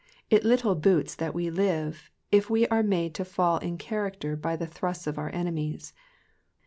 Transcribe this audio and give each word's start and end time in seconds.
It 0.31 0.43
little 0.43 0.73
boots 0.73 1.13
that 1.13 1.35
we 1.35 1.51
live, 1.51 2.09
if 2.31 2.49
we 2.49 2.67
are 2.69 2.81
made 2.81 3.13
to 3.13 3.23
fall 3.23 3.59
in 3.59 3.77
character 3.77 4.35
by 4.35 4.55
the 4.55 4.65
thrusts 4.65 5.05
of 5.05 5.19
our 5.19 5.29
enemies. 5.29 5.93